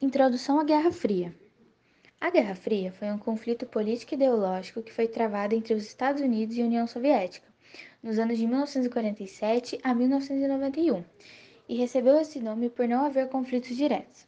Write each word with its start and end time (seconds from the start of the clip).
Introdução 0.00 0.60
à 0.60 0.62
Guerra 0.62 0.92
Fria. 0.92 1.34
A 2.20 2.30
Guerra 2.30 2.54
Fria 2.54 2.92
foi 2.92 3.10
um 3.10 3.18
conflito 3.18 3.66
político 3.66 4.14
e 4.14 4.16
ideológico 4.16 4.80
que 4.80 4.92
foi 4.92 5.08
travado 5.08 5.56
entre 5.56 5.74
os 5.74 5.82
Estados 5.82 6.22
Unidos 6.22 6.56
e 6.56 6.62
a 6.62 6.66
União 6.66 6.86
Soviética 6.86 7.48
nos 8.00 8.16
anos 8.16 8.38
de 8.38 8.46
1947 8.46 9.80
a 9.82 9.92
1991 9.92 11.04
e 11.68 11.74
recebeu 11.74 12.16
esse 12.16 12.38
nome 12.38 12.70
por 12.70 12.86
não 12.86 13.04
haver 13.04 13.28
conflitos 13.28 13.76
diretos. 13.76 14.24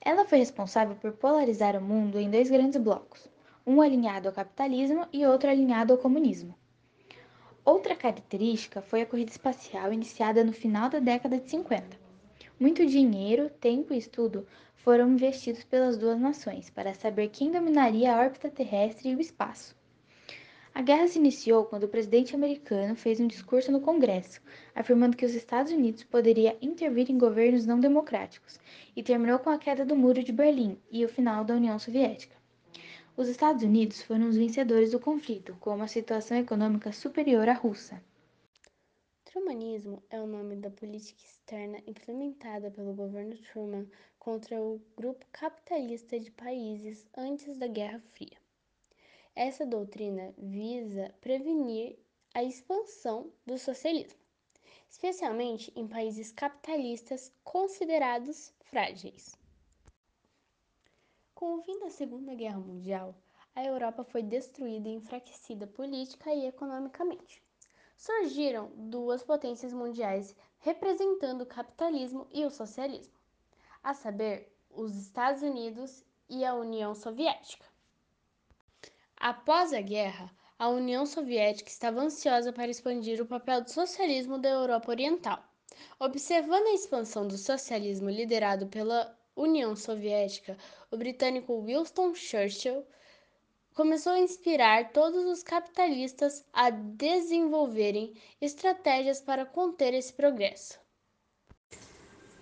Ela 0.00 0.24
foi 0.26 0.38
responsável 0.38 0.94
por 0.94 1.10
polarizar 1.14 1.76
o 1.76 1.82
mundo 1.82 2.16
em 2.20 2.30
dois 2.30 2.48
grandes 2.48 2.80
blocos, 2.80 3.28
um 3.66 3.80
alinhado 3.80 4.28
ao 4.28 4.34
capitalismo 4.34 5.08
e 5.12 5.26
outro 5.26 5.50
alinhado 5.50 5.92
ao 5.92 5.98
comunismo. 5.98 6.54
Outra 7.64 7.96
característica 7.96 8.80
foi 8.80 9.02
a 9.02 9.06
corrida 9.06 9.32
espacial 9.32 9.92
iniciada 9.92 10.44
no 10.44 10.52
final 10.52 10.88
da 10.88 11.00
década 11.00 11.36
de 11.36 11.50
50. 11.50 12.03
Muito 12.58 12.86
dinheiro, 12.86 13.50
tempo 13.60 13.92
e 13.92 13.98
estudo 13.98 14.46
foram 14.76 15.10
investidos 15.10 15.64
pelas 15.64 15.96
duas 15.96 16.20
nações 16.20 16.70
para 16.70 16.94
saber 16.94 17.28
quem 17.28 17.50
dominaria 17.50 18.14
a 18.14 18.20
órbita 18.20 18.48
terrestre 18.48 19.08
e 19.08 19.16
o 19.16 19.20
espaço. 19.20 19.74
A 20.72 20.80
guerra 20.80 21.08
se 21.08 21.18
iniciou 21.18 21.64
quando 21.64 21.84
o 21.84 21.88
presidente 21.88 22.34
americano 22.34 22.94
fez 22.94 23.18
um 23.18 23.26
discurso 23.26 23.72
no 23.72 23.80
Congresso, 23.80 24.40
afirmando 24.74 25.16
que 25.16 25.26
os 25.26 25.34
Estados 25.34 25.72
Unidos 25.72 26.04
poderia 26.04 26.56
intervir 26.62 27.10
em 27.10 27.18
governos 27.18 27.66
não 27.66 27.80
democráticos, 27.80 28.60
e 28.94 29.02
terminou 29.02 29.40
com 29.40 29.50
a 29.50 29.58
queda 29.58 29.84
do 29.84 29.96
Muro 29.96 30.22
de 30.22 30.32
Berlim 30.32 30.78
e 30.90 31.04
o 31.04 31.08
final 31.08 31.44
da 31.44 31.54
União 31.54 31.78
Soviética. 31.78 32.36
Os 33.16 33.28
Estados 33.28 33.64
Unidos 33.64 34.02
foram 34.02 34.28
os 34.28 34.36
vencedores 34.36 34.92
do 34.92 35.00
conflito, 35.00 35.56
com 35.58 35.74
uma 35.74 35.88
situação 35.88 36.36
econômica 36.36 36.92
superior 36.92 37.48
à 37.48 37.52
russa. 37.52 38.00
Trumanismo 39.34 40.00
é 40.10 40.20
o 40.20 40.28
nome 40.28 40.54
da 40.54 40.70
política 40.70 41.20
externa 41.24 41.82
implementada 41.88 42.70
pelo 42.70 42.94
governo 42.94 43.36
Truman 43.38 43.84
contra 44.16 44.62
o 44.62 44.80
grupo 44.96 45.26
capitalista 45.32 46.20
de 46.20 46.30
países 46.30 47.04
antes 47.16 47.58
da 47.58 47.66
Guerra 47.66 47.98
Fria. 48.12 48.38
Essa 49.34 49.66
doutrina 49.66 50.32
visa 50.38 51.12
prevenir 51.20 51.98
a 52.32 52.44
expansão 52.44 53.32
do 53.44 53.58
socialismo, 53.58 54.20
especialmente 54.88 55.72
em 55.74 55.88
países 55.88 56.30
capitalistas 56.30 57.32
considerados 57.42 58.54
frágeis. 58.60 59.36
Com 61.34 61.56
o 61.56 61.62
fim 61.64 61.80
da 61.80 61.90
Segunda 61.90 62.36
Guerra 62.36 62.60
Mundial, 62.60 63.12
a 63.52 63.64
Europa 63.64 64.04
foi 64.04 64.22
destruída 64.22 64.88
e 64.88 64.94
enfraquecida 64.94 65.66
política 65.66 66.32
e 66.32 66.46
economicamente 66.46 67.42
surgiram 67.96 68.70
duas 68.74 69.22
potências 69.22 69.72
mundiais 69.72 70.34
representando 70.58 71.42
o 71.42 71.46
capitalismo 71.46 72.26
e 72.32 72.44
o 72.44 72.50
socialismo, 72.50 73.14
a 73.82 73.92
saber, 73.94 74.50
os 74.70 74.96
Estados 74.96 75.42
Unidos 75.42 76.02
e 76.28 76.44
a 76.44 76.54
União 76.54 76.94
Soviética. 76.94 77.64
Após 79.16 79.72
a 79.72 79.80
guerra, 79.80 80.30
a 80.58 80.68
União 80.68 81.04
Soviética 81.04 81.68
estava 81.68 82.00
ansiosa 82.00 82.52
para 82.52 82.70
expandir 82.70 83.20
o 83.20 83.26
papel 83.26 83.62
do 83.62 83.70
socialismo 83.70 84.38
da 84.38 84.48
Europa 84.48 84.90
Oriental. 84.90 85.42
Observando 85.98 86.66
a 86.66 86.74
expansão 86.74 87.26
do 87.26 87.36
socialismo 87.36 88.08
liderado 88.08 88.66
pela 88.68 89.16
União 89.36 89.74
Soviética, 89.74 90.56
o 90.90 90.96
britânico 90.96 91.60
Winston 91.62 92.14
Churchill 92.14 92.86
começou 93.74 94.12
a 94.12 94.20
inspirar 94.20 94.92
todos 94.92 95.26
os 95.26 95.42
capitalistas 95.42 96.44
a 96.52 96.70
desenvolverem 96.70 98.14
estratégias 98.40 99.20
para 99.20 99.44
conter 99.44 99.92
esse 99.92 100.12
progresso. 100.12 100.78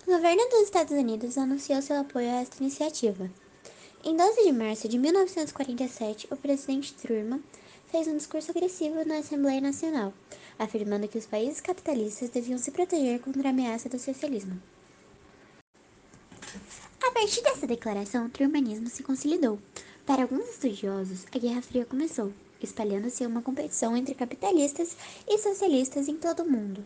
O 0.05 0.11
governo 0.11 0.47
dos 0.49 0.61
Estados 0.61 0.93
Unidos 0.93 1.37
anunciou 1.37 1.81
seu 1.81 1.99
apoio 1.99 2.29
a 2.29 2.41
esta 2.41 2.61
iniciativa. 2.61 3.29
Em 4.03 4.15
12 4.15 4.43
de 4.43 4.51
março 4.51 4.87
de 4.87 4.99
1947, 4.99 6.27
o 6.29 6.37
presidente 6.37 6.93
Truman 6.93 7.41
fez 7.87 8.07
um 8.07 8.17
discurso 8.17 8.51
agressivo 8.51 9.05
na 9.05 9.17
Assembleia 9.17 9.61
Nacional, 9.61 10.13
afirmando 10.59 11.07
que 11.07 11.17
os 11.17 11.25
países 11.25 11.61
capitalistas 11.61 12.29
deviam 12.29 12.57
se 12.57 12.71
proteger 12.71 13.21
contra 13.21 13.47
a 13.47 13.51
ameaça 13.51 13.87
do 13.87 13.97
socialismo. 13.97 14.61
A 17.01 17.11
partir 17.11 17.41
dessa 17.41 17.65
declaração, 17.65 18.25
o 18.25 18.29
trumanismo 18.29 18.89
se 18.89 19.03
consolidou, 19.03 19.59
para 20.05 20.23
alguns 20.23 20.49
estudiosos, 20.49 21.25
a 21.33 21.37
Guerra 21.37 21.61
Fria 21.61 21.85
começou, 21.85 22.33
espalhando-se 22.61 23.25
uma 23.25 23.41
competição 23.41 23.95
entre 23.95 24.13
capitalistas 24.13 24.97
e 25.25 25.37
socialistas 25.37 26.09
em 26.09 26.17
todo 26.17 26.43
o 26.43 26.49
mundo. 26.49 26.83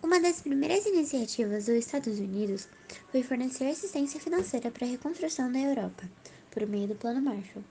Uma 0.00 0.20
das 0.20 0.40
primeiras 0.40 0.86
iniciativas 0.86 1.66
dos 1.66 1.74
Estados 1.74 2.20
Unidos 2.20 2.68
foi 3.10 3.24
fornecer 3.24 3.64
assistência 3.64 4.20
financeira 4.20 4.70
para 4.70 4.86
a 4.86 4.90
reconstrução 4.90 5.50
da 5.50 5.58
Europa, 5.58 6.08
por 6.50 6.64
meio 6.66 6.88
do 6.88 6.94
Plano 6.94 7.20
Marshall. 7.20 7.64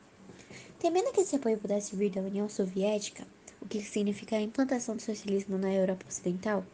Temendo 0.78 1.12
que 1.14 1.22
esse 1.22 1.38
apoio 1.38 1.58
pudesse 1.58 1.96
vir 1.96 2.12
da 2.12 2.22
União 2.22 2.50
Soviética, 2.50 3.26
o 3.62 3.68
que 3.68 3.82
significa 3.82 4.36
a 4.36 4.42
implantação 4.42 4.98
do 4.98 5.02
socialismo 5.02 5.58
na 5.58 5.74
Europa 5.74 6.06
Ocidental, 6.10 6.66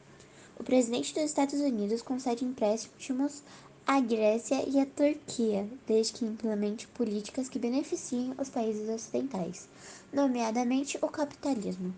o 0.58 0.64
presidente 0.64 1.14
dos 1.14 1.24
Estados 1.24 1.60
Unidos 1.60 2.02
concede 2.02 2.44
empréstimos 2.44 3.44
a 3.90 4.02
Grécia 4.02 4.68
e 4.68 4.82
a 4.82 4.86
Turquia, 4.86 5.66
desde 5.88 6.20
que 6.20 6.26
implemente 6.26 6.90
políticas 6.90 7.48
que 7.48 7.58
beneficiem 7.58 8.34
os 8.38 8.50
países 8.50 8.90
ocidentais, 8.90 9.70
nomeadamente 10.12 11.00
o 11.02 11.08
capitalismo. 11.08 11.96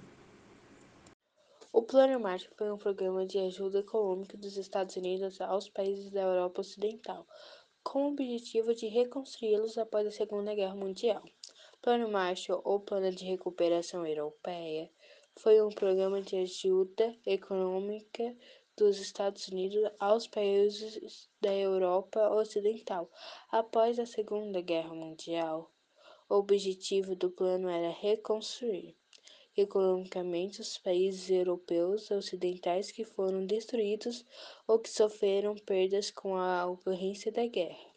O 1.74 1.82
Plano 1.82 2.20
Marshall 2.20 2.54
foi 2.56 2.72
um 2.72 2.78
programa 2.78 3.26
de 3.26 3.40
ajuda 3.40 3.80
econômica 3.80 4.38
dos 4.38 4.56
Estados 4.56 4.96
Unidos 4.98 5.42
aos 5.42 5.68
países 5.68 6.12
da 6.12 6.22
Europa 6.22 6.62
Ocidental, 6.62 7.26
com 7.84 8.06
o 8.06 8.12
objetivo 8.12 8.76
de 8.76 8.86
reconstruí-los 8.86 9.76
após 9.80 10.06
a 10.06 10.12
Segunda 10.12 10.54
Guerra 10.54 10.76
Mundial. 10.76 11.24
Plano 11.82 12.08
Marshall, 12.08 12.62
ou 12.64 12.80
Plano 12.80 13.10
de 13.10 13.26
Recuperação 13.26 14.06
Europeia, 14.06 14.92
foi 15.40 15.60
um 15.60 15.70
programa 15.70 16.22
de 16.22 16.36
ajuda 16.36 17.16
econômica 17.26 18.36
dos 18.80 18.98
Estados 18.98 19.50
Unidos 19.50 19.92
aos 20.00 20.26
países 20.26 21.30
da 21.42 21.54
Europa 21.54 22.30
Ocidental. 22.30 23.12
Após 23.52 24.00
a 24.00 24.06
Segunda 24.06 24.62
Guerra 24.62 24.96
Mundial, 24.96 25.70
o 26.30 26.36
objetivo 26.36 27.14
do 27.14 27.30
plano 27.30 27.68
era 27.68 27.90
reconstruir 27.90 28.96
economicamente 29.58 30.62
os 30.62 30.78
países 30.78 31.30
europeus 31.30 32.10
ocidentais 32.10 32.90
que 32.90 33.04
foram 33.04 33.46
destruídos 33.46 34.26
ou 34.66 34.80
que 34.80 34.90
sofreram 34.90 35.56
perdas 35.56 36.10
com 36.10 36.38
a 36.38 36.66
ocorrência 36.66 37.34
da 37.34 37.46
guerra. 37.46 37.90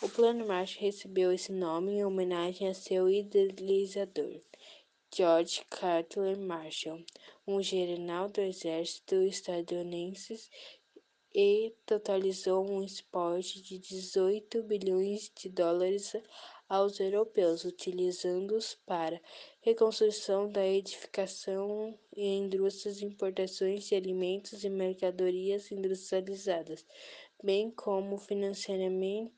O 0.00 0.08
Plano 0.08 0.46
Marshall 0.46 0.80
recebeu 0.80 1.30
esse 1.30 1.52
nome 1.52 1.92
em 1.92 2.04
homenagem 2.06 2.68
a 2.68 2.72
seu 2.72 3.10
idealizador, 3.10 4.40
George 5.10 5.64
Cutler 5.70 6.38
Marshall, 6.38 7.02
um 7.46 7.62
general 7.62 8.28
do 8.28 8.42
exército 8.42 9.14
estadunidense 9.16 10.38
e 11.34 11.74
totalizou 11.86 12.70
um 12.70 12.82
exporte 12.82 13.62
de 13.62 13.78
18 13.78 14.62
bilhões 14.62 15.32
de 15.34 15.48
dólares 15.48 16.12
aos 16.68 17.00
europeus, 17.00 17.64
utilizando-os 17.64 18.74
para 18.86 19.20
reconstrução 19.62 20.52
da 20.52 20.64
edificação 20.66 21.98
e 22.14 22.26
indústrias, 22.26 23.00
importações 23.00 23.84
de 23.84 23.94
alimentos 23.94 24.62
e 24.62 24.68
mercadorias 24.68 25.72
industrializadas, 25.72 26.84
bem 27.42 27.70
como 27.70 28.18
financiamento 28.18 29.32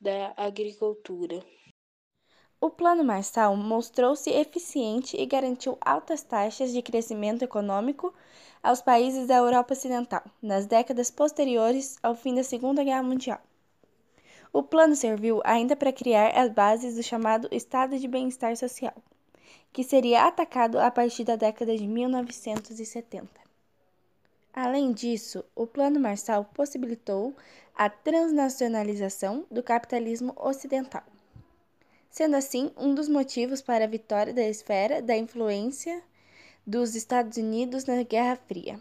da 0.00 0.32
agricultura. 0.36 1.44
O 2.64 2.70
Plano 2.70 3.02
Marshall 3.02 3.56
mostrou-se 3.56 4.30
eficiente 4.30 5.16
e 5.20 5.26
garantiu 5.26 5.76
altas 5.80 6.22
taxas 6.22 6.70
de 6.70 6.80
crescimento 6.80 7.42
econômico 7.42 8.14
aos 8.62 8.80
países 8.80 9.26
da 9.26 9.34
Europa 9.34 9.72
Ocidental 9.72 10.22
nas 10.40 10.64
décadas 10.64 11.10
posteriores 11.10 11.96
ao 12.00 12.14
fim 12.14 12.36
da 12.36 12.44
Segunda 12.44 12.84
Guerra 12.84 13.02
Mundial. 13.02 13.40
O 14.52 14.62
plano 14.62 14.94
serviu 14.94 15.40
ainda 15.42 15.74
para 15.74 15.92
criar 15.92 16.38
as 16.38 16.52
bases 16.52 16.94
do 16.94 17.02
chamado 17.02 17.48
Estado 17.50 17.98
de 17.98 18.06
Bem-Estar 18.06 18.56
Social, 18.56 18.94
que 19.72 19.82
seria 19.82 20.28
atacado 20.28 20.78
a 20.78 20.88
partir 20.88 21.24
da 21.24 21.34
década 21.34 21.76
de 21.76 21.84
1970. 21.84 23.28
Além 24.54 24.92
disso, 24.92 25.44
o 25.56 25.66
Plano 25.66 25.98
Marshall 25.98 26.44
possibilitou 26.54 27.34
a 27.74 27.90
transnacionalização 27.90 29.44
do 29.50 29.64
capitalismo 29.64 30.32
ocidental 30.36 31.02
sendo 32.12 32.36
assim 32.36 32.70
um 32.76 32.94
dos 32.94 33.08
motivos 33.08 33.62
para 33.62 33.84
a 33.84 33.88
vitória 33.88 34.34
da 34.34 34.46
esfera 34.46 35.00
da 35.00 35.16
influência 35.16 36.02
dos 36.64 36.94
Estados 36.94 37.38
Unidos 37.38 37.86
na 37.86 38.02
Guerra 38.02 38.36
Fria. 38.36 38.78